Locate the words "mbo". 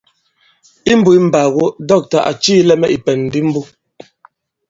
3.47-3.61